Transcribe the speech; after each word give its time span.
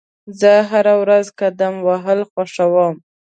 زه 0.39 0.51
هره 0.69 0.93
ورځ 1.01 1.25
قدم 1.39 1.73
وهل 1.87 2.19
خوښوم. 2.31 2.95